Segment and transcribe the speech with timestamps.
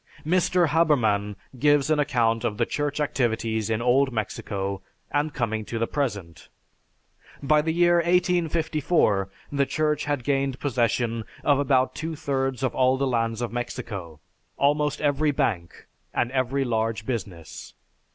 [0.25, 0.69] Mr.
[0.69, 4.81] Haberman gives an account of the church activities in old Mexico
[5.11, 6.49] and coming to the present,
[7.43, 12.97] "By the year 1854, the Church had gained possession of about two thirds of all
[12.97, 14.19] the lands of Mexico,
[14.57, 17.75] almost every bank, and every large business.